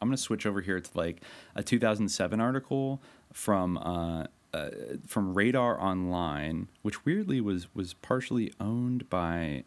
I'm 0.00 0.08
gonna 0.08 0.16
switch 0.16 0.46
over 0.46 0.60
here 0.60 0.80
to 0.80 0.90
like 0.94 1.22
a 1.54 1.62
2007 1.62 2.40
article 2.40 3.02
from 3.32 3.78
uh, 3.78 4.24
uh, 4.54 4.70
from 5.06 5.34
Radar 5.34 5.80
Online, 5.80 6.68
which 6.82 7.04
weirdly 7.04 7.40
was 7.40 7.74
was 7.74 7.94
partially 7.94 8.52
owned 8.60 9.08
by 9.10 9.64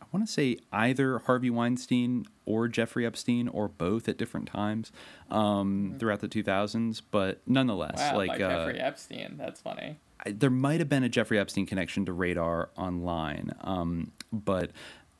I 0.00 0.06
want 0.12 0.26
to 0.26 0.32
say 0.32 0.58
either 0.72 1.18
Harvey 1.20 1.50
Weinstein 1.50 2.26
or 2.44 2.68
Jeffrey 2.68 3.04
Epstein 3.04 3.48
or 3.48 3.68
both 3.68 4.08
at 4.08 4.16
different 4.16 4.46
times 4.46 4.92
um, 5.30 5.96
throughout 5.98 6.20
the 6.20 6.28
2000s. 6.28 7.02
But 7.10 7.40
nonetheless, 7.46 7.98
Wow, 7.98 8.16
like 8.16 8.28
like 8.28 8.40
uh, 8.40 8.48
Jeffrey 8.48 8.80
Epstein. 8.80 9.34
That's 9.36 9.60
funny. 9.60 9.98
I, 10.24 10.30
there 10.30 10.50
might 10.50 10.78
have 10.78 10.88
been 10.88 11.02
a 11.02 11.08
Jeffrey 11.08 11.38
Epstein 11.38 11.66
connection 11.66 12.04
to 12.06 12.12
Radar 12.12 12.70
Online, 12.76 13.52
um, 13.62 14.12
but 14.32 14.70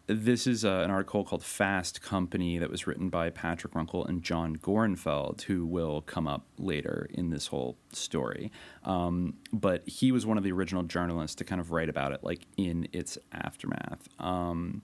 this 0.06 0.46
is 0.46 0.64
uh, 0.64 0.82
an 0.84 0.90
article 0.90 1.24
called 1.24 1.42
Fast 1.42 2.00
Company 2.00 2.58
that 2.58 2.70
was 2.70 2.86
written 2.86 3.08
by 3.08 3.30
Patrick 3.30 3.74
Runkle 3.74 4.04
and 4.04 4.22
John 4.22 4.56
Gorenfeld, 4.56 5.42
who 5.42 5.66
will 5.66 6.00
come 6.02 6.28
up 6.28 6.46
later 6.58 7.08
in 7.12 7.30
this 7.30 7.48
whole 7.48 7.76
story. 7.92 8.52
Um, 8.84 9.34
but 9.52 9.86
he 9.88 10.12
was 10.12 10.24
one 10.24 10.38
of 10.38 10.44
the 10.44 10.52
original 10.52 10.84
journalists 10.84 11.34
to 11.36 11.44
kind 11.44 11.60
of 11.60 11.72
write 11.72 11.88
about 11.88 12.12
it, 12.12 12.22
like 12.22 12.46
in 12.56 12.88
its 12.92 13.18
aftermath. 13.32 14.08
Um, 14.20 14.82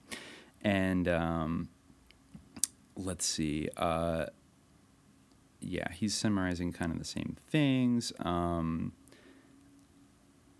and 0.61 1.07
um, 1.07 1.69
let's 2.97 3.25
see. 3.25 3.69
Uh, 3.77 4.25
yeah, 5.61 5.89
he's 5.93 6.13
summarizing 6.13 6.73
kind 6.73 6.91
of 6.91 6.99
the 6.99 7.05
same 7.05 7.37
things. 7.49 8.11
Um, 8.19 8.91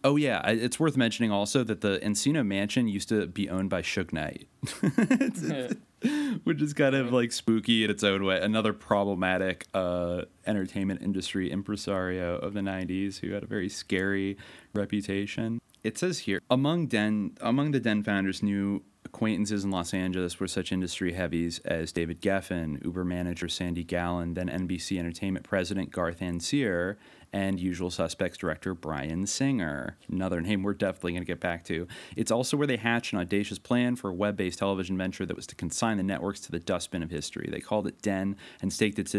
Oh 0.03 0.17
yeah, 0.17 0.45
it's 0.49 0.79
worth 0.79 0.97
mentioning 0.97 1.31
also 1.31 1.63
that 1.63 1.79
the 1.81 1.99
Encino 2.03 2.45
Mansion 2.45 2.87
used 2.89 3.07
to 3.09 3.25
be 3.25 3.49
owned 3.49 3.69
by 3.69 3.81
Suge 3.81 4.11
Knight, 4.11 4.47
which 6.43 6.61
is 6.61 6.73
kind 6.73 6.93
of 6.93 7.13
like 7.13 7.31
spooky 7.31 7.85
in 7.85 7.89
its 7.89 8.03
own 8.03 8.25
way. 8.25 8.41
Another 8.41 8.73
problematic 8.73 9.65
uh, 9.73 10.23
entertainment 10.45 11.01
industry 11.01 11.49
impresario 11.49 12.35
of 12.37 12.53
the 12.53 12.59
'90s 12.59 13.19
who 13.19 13.31
had 13.31 13.43
a 13.43 13.47
very 13.47 13.69
scary 13.69 14.37
reputation. 14.73 15.61
It 15.83 15.97
says 15.97 16.19
here 16.19 16.41
among 16.49 16.87
Den 16.87 17.37
among 17.39 17.71
the 17.71 17.79
Den 17.79 18.03
founders 18.03 18.43
new 18.43 18.83
acquaintances 19.05 19.63
in 19.63 19.71
Los 19.71 19.93
Angeles 19.93 20.39
were 20.39 20.47
such 20.47 20.71
industry 20.71 21.13
heavies 21.13 21.59
as 21.59 21.91
David 21.91 22.21
Geffen, 22.21 22.83
Uber 22.83 23.05
manager 23.05 23.47
Sandy 23.47 23.83
Gallin, 23.83 24.33
then 24.33 24.49
NBC 24.49 24.97
Entertainment 24.97 25.45
president 25.45 25.91
Garth 25.91 26.19
Ancier, 26.19 26.97
and 27.33 27.59
Usual 27.59 27.89
Suspects 27.89 28.37
director 28.37 28.75
Bryan 28.75 29.25
Singer. 29.25 29.97
Another 30.09 30.39
name 30.39 30.61
we're 30.61 30.73
definitely 30.75 31.13
going 31.13 31.23
to 31.23 31.27
get 31.27 31.39
back 31.39 31.63
to. 31.65 31.87
It's 32.15 32.31
also 32.31 32.55
where 32.55 32.67
they 32.67 32.77
hatched 32.77 33.11
an 33.11 33.19
audacious 33.19 33.57
plan 33.57 33.95
for 33.95 34.11
a 34.11 34.13
web 34.13 34.37
based 34.37 34.59
television 34.59 34.97
venture 34.97 35.25
that 35.25 35.35
was 35.35 35.47
to 35.47 35.55
consign 35.55 35.97
the 35.97 36.03
networks 36.03 36.39
to 36.41 36.51
the 36.51 36.59
dustbin 36.59 37.01
of 37.01 37.09
history. 37.09 37.49
They 37.51 37.59
called 37.59 37.87
it 37.87 38.01
Den 38.01 38.37
and 38.61 38.71
staked 38.71 38.99
its 38.99 39.13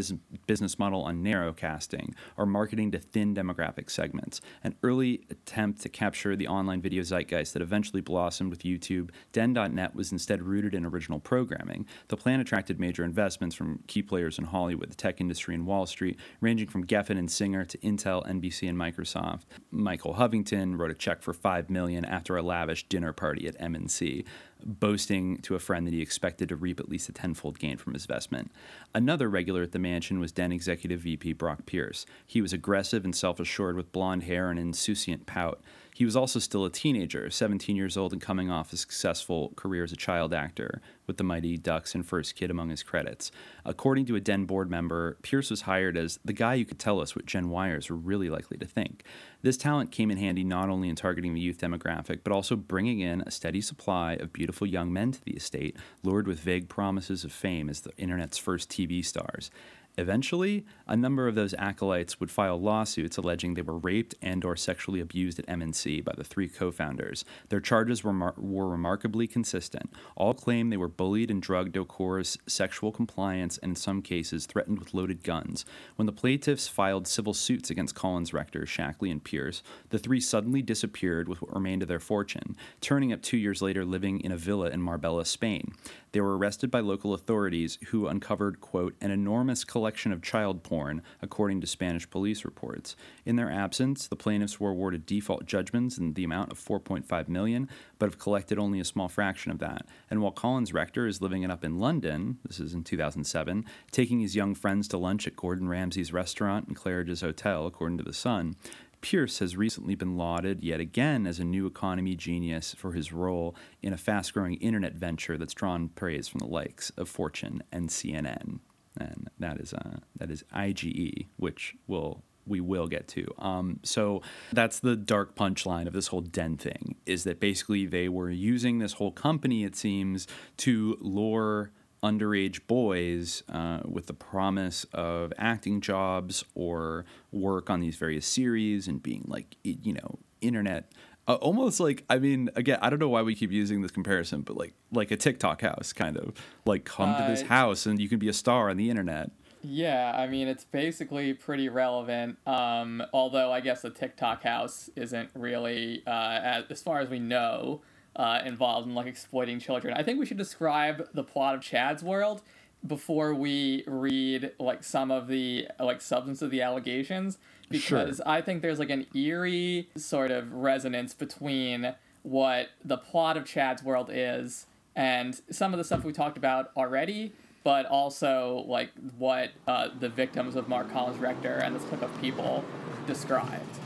business 0.47 0.79
model 0.79 1.03
on 1.03 1.25
narrowcasting, 1.25 2.15
or 2.37 2.47
marketing 2.47 2.93
to 2.93 2.99
thin 2.99 3.35
demographic 3.35 3.91
segments. 3.91 4.41
An 4.63 4.77
early 4.85 5.25
attempt 5.31 5.81
to 5.83 5.89
capture 5.89 6.37
the 6.37 6.47
online 6.47 6.81
video 6.81 7.03
zeitgeist 7.03 7.53
that 7.53 7.63
eventually 7.63 8.01
blossomed 8.01 8.51
with 8.51 8.63
YouTube, 8.63 9.11
Den.net 9.33 9.95
was 9.95 10.13
instead 10.13 10.43
rooted 10.43 10.75
in 10.75 10.87
original 10.87 11.19
programming. 11.19 11.87
The 12.09 12.17
plan 12.17 12.39
attracted 12.39 12.79
major 12.79 13.05
investments 13.05 13.57
from 13.57 13.81
key 13.89 14.03
players 14.03 14.39
in 14.39 14.45
Hollywood, 14.45 14.91
the 14.91 14.95
tech 14.95 15.21
industry, 15.21 15.55
and 15.55 15.67
Wall 15.67 15.87
Street, 15.87 16.19
ranging 16.41 16.69
from 16.69 16.87
Geffen 16.87 17.19
and 17.19 17.31
Singer 17.31 17.65
to 17.65 17.79
Intel, 17.79 18.04
NBC, 18.05 18.69
and 18.69 18.79
Microsoft. 18.79 19.43
Michael 19.71 20.15
Huffington 20.15 20.79
wrote 20.79 20.91
a 20.91 20.95
check 20.95 21.23
for 21.23 21.33
five 21.33 21.71
million 21.71 22.05
after 22.05 22.37
a 22.37 22.43
lavish 22.43 22.89
dinner 22.89 23.13
party 23.13 23.47
at 23.47 23.57
M&C, 23.59 24.25
boasting 24.65 25.39
to 25.39 25.55
a 25.55 25.59
friend 25.59 25.87
that 25.87 25.95
he 25.95 26.01
expected 26.01 26.49
to 26.49 26.57
reap 26.57 26.81
at 26.81 26.89
least 26.89 27.09
a 27.09 27.13
tenfold 27.13 27.59
gain 27.59 27.77
from 27.77 27.95
his 27.95 28.05
investment. 28.05 28.51
Another 28.95 29.29
regular 29.29 29.63
at 29.63 29.73
the 29.73 29.79
mansion 29.79 30.21
was 30.21 30.33
then 30.33 30.53
executive 30.53 31.01
VP 31.01 31.35
Brock 31.35 31.67
Pierce. 31.67 32.07
He 32.27 32.41
was 32.41 32.53
aggressive 32.53 33.05
and 33.05 33.15
self-assured 33.15 33.77
with 33.77 33.93
blonde 33.93 34.25
hair 34.25 34.51
and 34.51 34.59
an 34.59 34.69
insouciant 34.69 35.27
pout. 35.27 35.61
He 35.95 36.05
was 36.05 36.17
also 36.17 36.41
still 36.41 36.65
a 36.65 36.71
teenager, 36.71 37.31
17 37.31 37.77
years 37.77 37.97
old, 37.97 38.13
and 38.13 38.21
coming 38.21 38.51
off 38.51 38.73
a 38.73 38.77
successful 38.77 39.53
career 39.55 39.85
as 39.85 39.93
a 39.93 39.97
child 39.97 40.35
actor, 40.35 40.83
with 41.07 41.19
the 41.19 41.25
Mighty 41.25 41.57
Ducks 41.57 41.95
and 41.95 42.05
First 42.05 42.35
Kid 42.35 42.51
among 42.51 42.71
his 42.71 42.83
credits. 42.83 43.31
According 43.65 44.07
to 44.07 44.17
a 44.17 44.21
Den 44.21 44.45
board 44.45 44.69
member, 44.69 45.19
Pierce 45.23 45.51
was 45.51 45.63
hired 45.63 45.97
as 45.97 46.19
the 46.25 46.33
guy 46.33 46.59
who 46.59 46.65
could 46.65 46.81
tell 46.81 47.01
us 47.01 47.15
what 47.15 47.27
Gen 47.27 47.49
Wires 47.49 47.89
were 47.89 47.97
really 47.97 48.29
likely 48.29 48.57
to 48.59 48.67
think. 48.67 49.05
This 49.43 49.57
talent 49.57 49.93
came 49.93 50.11
in 50.11 50.19
handy 50.19 50.43
not 50.43 50.69
only 50.69 50.89
in 50.89 50.97
targeting 50.97 51.33
the 51.33 51.41
youth 51.41 51.59
demographic, 51.59 52.21
but 52.25 52.33
also 52.33 52.57
bringing 52.57 52.99
in 52.99 53.21
a 53.21 53.31
steady 53.31 53.61
supply 53.61 54.15
of 54.15 54.33
beautiful 54.33 54.67
young 54.67 54.93
men 54.93 55.13
to 55.13 55.25
the 55.25 55.37
estate, 55.37 55.77
lured 56.03 56.27
with 56.27 56.41
vague 56.41 56.69
promises 56.69 57.23
of 57.23 57.31
fame 57.31 57.71
as 57.71 57.83
the 57.83 57.97
internet's 57.97 58.37
first 58.37 58.69
TV 58.69 59.05
stars. 59.05 59.49
Eventually, 59.97 60.65
a 60.89 60.97
number 60.97 61.29
of 61.29 61.37
those 61.37 61.55
acolytes 61.55 62.19
would 62.19 62.31
file 62.31 62.61
lawsuits 62.61 63.17
alleging 63.17 63.55
they 63.55 63.63
were 63.63 63.79
raped 63.79 64.15
and 64.21 64.45
or 64.45 64.57
sexually 64.57 64.99
abused 64.99 65.39
at 65.39 65.49
M&C 65.49 66.01
by 66.01 66.13
the 66.17 66.25
three 66.25 66.49
co-founders. 66.49 67.25
Their 67.49 67.61
charges 67.61 68.03
were, 68.03 68.13
mar- 68.13 68.35
were 68.37 68.69
remarkably 68.69 69.29
consistent. 69.29 69.93
All 70.17 70.35
claim 70.35 70.71
they 70.71 70.77
were 70.77 70.89
bullied 70.89 71.31
and 71.31 71.41
drugged 71.41 71.75
to 71.75 71.85
coerce 71.85 72.37
sexual 72.49 72.91
compliance 72.91 73.57
and 73.59 73.71
in 73.71 73.77
some 73.77 74.03
cases 74.03 74.47
threatened 74.47 74.81
with 74.81 74.95
loaded 74.95 75.23
guns. 75.23 75.65
When 75.95 76.07
the 76.07 76.13
plaintiffs 76.13 76.67
filed 76.67 77.07
civil 77.07 77.35
suits 77.35 77.71
against 77.71 77.95
Collins 77.95 78.33
Rector, 78.33 78.67
Shackley, 78.67 79.11
and 79.11 79.23
Pierce, 79.23 79.63
the 79.91 79.99
three 79.99 80.21
suddenly 80.21 80.63
disappeared 80.63 81.29
with 81.29 81.41
what 81.41 81.55
remained 81.55 81.83
of 81.83 81.89
their 81.89 82.01
fortune, 82.01 82.57
turning 82.81 83.13
up 83.13 83.23
two 83.23 83.37
years 83.37 83.63
later 83.63 83.85
living 83.85 84.21
in 84.21 84.33
a 84.33 84.37
villa 84.37 84.71
in 84.71 84.83
Marbella, 84.83 85.25
Spain. 85.25 85.75
They 86.13 86.21
were 86.21 86.39
arrested 86.39 86.71
by 86.71 86.79
local 86.79 87.13
authorities 87.13 87.79
who 87.89 88.07
uncovered, 88.07 88.61
quote, 88.61 88.95
an 89.01 89.11
enormous 89.11 89.65
collection 89.65 89.84
of 89.85 90.23
child 90.23 90.63
porn, 90.63 91.03
according 91.21 91.61
to 91.61 91.67
Spanish 91.67 92.09
police 92.09 92.45
reports. 92.45 92.97
In 93.25 93.37
their 93.37 93.51
absence, 93.51 94.07
the 94.07 94.17
plaintiffs 94.17 94.59
were 94.59 94.71
awarded 94.71 95.07
default 95.07 95.47
judgments 95.47 95.99
in 95.99 96.15
the 96.15 96.25
amount 96.25 96.51
of 96.51 96.59
4.5 96.59 97.29
million, 97.29 97.69
but 97.99 98.07
have 98.07 98.19
collected 98.19 98.59
only 98.59 98.81
a 98.81 98.85
small 98.85 99.09
fraction 99.09 99.53
of 99.53 99.59
that. 99.59 99.87
And 100.11 100.23
while 100.23 100.33
Collins 100.33 100.73
Rector 100.73 101.07
is 101.07 101.21
living 101.21 101.43
it 101.43 101.51
up 101.51 101.65
in 101.65 101.79
London, 101.79 102.39
this 102.47 102.59
is 102.59 102.75
in 102.75 102.85
2007, 102.85 103.65
taking 103.91 104.21
his 104.21 104.35
young 104.35 104.55
friends 104.55 104.89
to 104.89 104.99
lunch 104.99 105.27
at 105.27 105.37
Gordon 105.37 105.69
Ramsay's 105.69 106.13
restaurant 106.13 106.67
and 106.67 106.77
Claridge's 106.77 107.21
hotel, 107.21 107.67
according 107.67 107.99
to 107.99 108.05
The 108.05 108.13
Sun, 108.13 108.57
Pierce 109.05 109.41
has 109.41 109.55
recently 109.55 109.95
been 109.95 110.17
lauded 110.17 110.65
yet 110.65 110.81
again 110.81 111.27
as 111.27 111.39
a 111.39 111.45
new 111.45 111.67
economy 111.67 112.17
genius 112.17 112.73
for 112.73 112.93
his 112.93 113.13
role 113.13 113.55
in 113.83 113.93
a 113.93 113.99
fast 113.99 114.33
growing 114.33 114.55
internet 114.55 114.95
venture 114.95 115.37
that's 115.37 115.53
drawn 115.53 115.91
praise 115.91 116.27
from 116.27 116.39
the 116.39 116.47
likes 116.47 116.89
of 116.97 117.07
Fortune 117.07 117.63
and 117.71 117.91
CNN. 117.91 118.61
And 118.99 119.29
that 119.39 119.59
is, 119.59 119.75
uh, 119.75 119.99
that 120.17 120.31
is 120.31 120.45
IGE, 120.53 121.27
which 121.37 121.75
will 121.87 122.23
we 122.47 122.61
will 122.61 122.87
get 122.87 123.09
to. 123.09 123.27
Um, 123.39 123.81
so 123.83 124.23
that's 124.53 124.81
the 124.81 124.97
dark 124.97 125.35
punchline 125.35 125.87
of 125.87 125.93
this 125.93 126.09
whole 126.09 126.21
Den 126.21 126.57
thing 126.57 126.97
is 127.07 127.25
that 127.25 127.41
basically 127.41 127.87
they 127.87 128.09
were 128.09 128.31
using 128.31 128.79
this 128.79 128.95
whole 128.95 129.13
company, 129.13 129.65
it 129.65 129.77
seems, 129.77 130.27
to 130.59 130.99
lure 131.01 131.71
underage 132.03 132.67
boys 132.67 133.43
uh, 133.49 133.81
with 133.87 134.07
the 134.07 134.13
promise 134.13 134.85
of 134.93 135.33
acting 135.39 135.81
jobs 135.81 136.45
or 136.55 137.07
work 137.33 137.71
on 137.71 137.81
these 137.81 137.97
various 137.97 138.27
series 138.27 138.87
and 138.87 139.03
being 139.03 139.25
like, 139.27 139.57
you 139.63 139.95
know, 139.95 140.19
internet. 140.43 140.93
Uh, 141.27 141.35
almost 141.35 141.81
like 141.81 142.05
I 142.11 142.19
mean, 142.19 142.51
again, 142.55 142.79
I 142.83 142.91
don't 142.91 142.99
know 142.99 143.09
why 143.09 143.23
we 143.23 143.35
keep 143.35 143.51
using 143.51 143.81
this 143.83 143.91
comparison, 143.91 144.43
but 144.43 144.57
like 144.57 144.75
like 144.93 145.11
a 145.11 145.17
TikTok 145.17 145.63
house, 145.63 145.93
kind 145.93 146.17
of 146.17 146.35
like 146.67 146.85
come 146.85 147.17
to 147.17 147.31
this 147.31 147.43
Uh, 147.43 147.47
house 147.47 147.87
and 147.87 148.01
you 148.01 148.09
can 148.09 148.19
be 148.19 148.29
a 148.29 148.33
star 148.33 148.69
on 148.71 148.77
the 148.77 148.91
internet. 148.91 149.31
Yeah, 149.63 150.13
I 150.15 150.27
mean 150.27 150.49
it's 150.49 150.65
basically 150.65 151.33
pretty 151.33 151.71
relevant. 151.71 152.37
Um, 152.47 153.03
although 153.15 153.51
I 153.51 153.61
guess 153.61 153.81
the 153.81 153.91
TikTok 153.91 154.43
house 154.43 154.91
isn't 154.97 155.31
really, 155.35 156.03
uh, 156.07 156.11
as, 156.43 156.65
as 156.69 156.83
far 156.83 157.01
as 157.01 157.09
we 157.09 157.19
know, 157.19 157.81
uh, 158.17 158.41
involved 158.45 158.87
in 158.87 158.95
like 158.95 159.07
exploiting 159.07 159.59
children. 159.59 159.95
I 159.97 160.03
think 160.03 160.21
we 160.21 160.27
should 160.27 160.37
describe 160.37 161.09
the 161.15 161.25
plot 161.25 161.55
of 161.55 161.63
Chad's 161.63 162.03
World 162.03 162.43
before 162.87 163.35
we 163.35 163.83
read 163.87 164.53
like 164.59 164.85
some 164.85 165.11
of 165.11 165.27
the 165.27 165.67
like 165.81 166.03
substance 166.03 166.43
of 166.43 166.51
the 166.51 166.61
allegations 166.61 167.39
Sure. 167.73 168.01
because 168.05 168.21
I 168.27 168.41
think 168.41 168.63
there's 168.63 168.79
like 168.79 168.91
an 168.91 169.07
eerie 169.15 169.89
sort 169.97 170.31
of 170.31 170.53
resonance 170.53 171.15
between 171.15 171.95
what 172.23 172.69
the 172.85 172.97
plot 172.97 173.37
of 173.37 173.45
Chad's 173.45 173.83
World 173.83 174.11
is 174.13 174.67
and 174.97 175.41
some 175.51 175.73
of 175.73 175.79
the 175.79 175.85
stuff 175.85 176.05
we 176.05 176.13
talked 176.13 176.37
about 176.37 176.71
already, 176.77 177.33
but 177.65 177.87
also 177.87 178.65
like 178.69 178.91
what 179.19 179.51
uh, 179.67 179.89
the 179.99 180.09
victims 180.09 180.57
of 180.57 180.69
Marc 180.69 180.91
Collins 180.93 181.19
Rector 181.19 181.55
and 181.59 181.75
this 181.75 181.83
clique 181.85 182.03
of 182.03 182.21
people 182.21 182.65
described. 183.07 183.79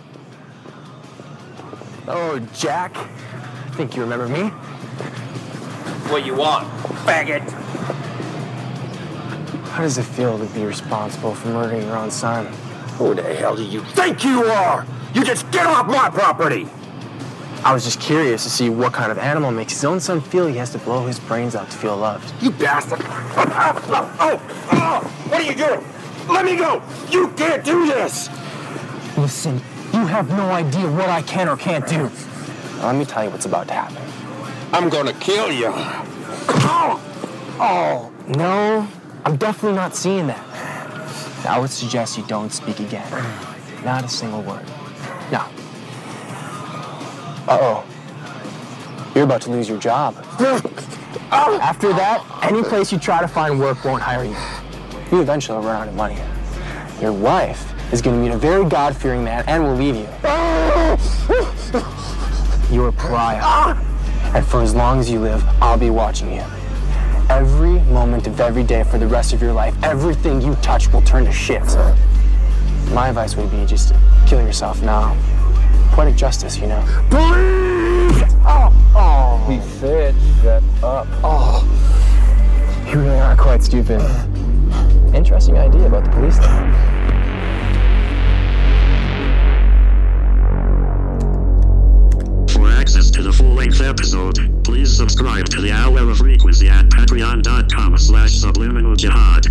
Oh, 2.06 2.38
Jack. 2.54 2.96
I 2.96 3.70
think 3.72 3.94
you 3.96 4.02
remember 4.02 4.28
me. 4.28 4.48
What 6.10 6.24
you 6.24 6.34
want, 6.34 6.66
faggot? 7.04 7.42
How 9.70 9.82
does 9.82 9.98
it 9.98 10.04
feel 10.04 10.38
to 10.38 10.46
be 10.54 10.64
responsible 10.64 11.34
for 11.34 11.48
murdering 11.48 11.82
your 11.82 11.96
own 11.96 12.10
son? 12.10 12.52
Who 12.98 13.14
the 13.14 13.22
hell 13.22 13.54
do 13.54 13.62
you 13.62 13.80
think 13.80 14.24
you 14.24 14.42
are? 14.42 14.84
You 15.14 15.22
just 15.22 15.48
get 15.52 15.66
off 15.66 15.86
my 15.86 16.10
property! 16.10 16.68
I 17.64 17.72
was 17.72 17.84
just 17.84 18.00
curious 18.00 18.42
to 18.42 18.50
see 18.50 18.70
what 18.70 18.92
kind 18.92 19.12
of 19.12 19.18
animal 19.18 19.52
makes 19.52 19.72
his 19.72 19.84
own 19.84 20.00
son 20.00 20.20
feel 20.20 20.48
he 20.48 20.56
has 20.56 20.70
to 20.70 20.78
blow 20.78 21.06
his 21.06 21.20
brains 21.20 21.54
out 21.54 21.70
to 21.70 21.76
feel 21.76 21.96
loved. 21.96 22.32
You 22.42 22.50
bastard! 22.50 22.98
Oh, 23.02 23.34
oh, 23.88 24.16
oh, 24.18 24.68
oh. 24.72 25.28
What 25.28 25.40
are 25.40 25.44
you 25.44 25.54
doing? 25.54 25.84
Let 26.28 26.44
me 26.44 26.56
go! 26.56 26.82
You 27.08 27.28
can't 27.36 27.64
do 27.64 27.86
this! 27.86 28.28
Listen, 29.16 29.62
you 29.92 30.04
have 30.04 30.28
no 30.30 30.50
idea 30.50 30.90
what 30.90 31.08
I 31.08 31.22
can 31.22 31.48
or 31.48 31.56
can't 31.56 31.86
do. 31.86 32.10
Now, 32.78 32.86
let 32.86 32.96
me 32.96 33.04
tell 33.04 33.22
you 33.22 33.30
what's 33.30 33.46
about 33.46 33.68
to 33.68 33.74
happen. 33.74 34.02
I'm 34.72 34.88
gonna 34.88 35.12
kill 35.14 35.52
you. 35.52 35.70
Oh! 35.70 37.00
Oh, 37.60 38.12
no, 38.26 38.88
I'm 39.24 39.36
definitely 39.36 39.76
not 39.76 39.94
seeing 39.94 40.26
that. 40.26 40.47
I 41.46 41.58
would 41.58 41.70
suggest 41.70 42.18
you 42.18 42.24
don't 42.24 42.52
speak 42.52 42.80
again. 42.80 43.10
Not 43.84 44.04
a 44.04 44.08
single 44.08 44.42
word. 44.42 44.66
No. 45.30 45.44
Uh-oh. 47.46 47.84
You're 49.14 49.24
about 49.24 49.42
to 49.42 49.50
lose 49.50 49.68
your 49.68 49.78
job. 49.78 50.16
After 51.30 51.88
that, 51.92 52.24
any 52.42 52.62
place 52.62 52.92
you 52.92 52.98
try 52.98 53.20
to 53.20 53.28
find 53.28 53.58
work 53.58 53.84
won't 53.84 54.02
hire 54.02 54.24
you. 54.24 54.36
You 55.10 55.22
eventually 55.22 55.58
will 55.58 55.66
run 55.66 55.82
out 55.82 55.88
of 55.88 55.94
money. 55.94 56.18
Your 57.00 57.12
wife 57.12 57.72
is 57.92 58.02
going 58.02 58.16
to 58.16 58.22
meet 58.22 58.34
a 58.34 58.38
very 58.38 58.68
God-fearing 58.68 59.24
man 59.24 59.44
and 59.46 59.62
will 59.62 59.74
leave 59.74 59.96
you. 59.96 60.08
You're 62.70 62.88
a 62.88 62.92
pariah. 62.92 63.76
And 64.34 64.44
for 64.44 64.60
as 64.60 64.74
long 64.74 65.00
as 65.00 65.10
you 65.10 65.20
live, 65.20 65.42
I'll 65.62 65.78
be 65.78 65.90
watching 65.90 66.32
you. 66.32 66.44
Every 67.28 67.80
moment 67.92 68.26
of 68.26 68.40
every 68.40 68.64
day 68.64 68.84
for 68.84 68.98
the 68.98 69.06
rest 69.06 69.32
of 69.32 69.42
your 69.42 69.52
life, 69.52 69.74
everything 69.82 70.40
you 70.40 70.54
touch 70.56 70.90
will 70.92 71.02
turn 71.02 71.24
to 71.26 71.32
shit. 71.32 71.62
My 72.92 73.08
advice 73.08 73.36
would 73.36 73.50
be 73.50 73.66
just 73.66 73.94
kill 74.26 74.40
yourself 74.40 74.82
now. 74.82 75.16
Poetic 75.92 76.16
justice, 76.16 76.56
you 76.56 76.66
know. 76.66 76.82
Please! 77.10 78.22
Oh, 78.46 78.72
oh. 78.94 79.46
He 79.50 79.60
said, 79.78 80.14
shut 80.42 80.62
up. 80.82 81.06
Oh. 81.22 81.64
You 82.88 83.00
really 83.00 83.20
are 83.20 83.36
quite 83.36 83.62
stupid. 83.62 84.00
Interesting 85.14 85.58
idea 85.58 85.86
about 85.86 86.04
the 86.04 86.10
police, 86.10 86.38
though. 86.38 86.97
To 93.18 93.24
the 93.24 93.32
full-length 93.32 93.80
episode, 93.80 94.62
please 94.62 94.96
subscribe 94.96 95.44
to 95.46 95.60
the 95.60 95.72
Hour 95.72 96.08
of 96.08 96.18
Frequency 96.18 96.68
at 96.68 96.86
patreon.com 96.86 97.98
slash 97.98 98.32
subliminal 98.34 98.94
jihad. 98.94 99.44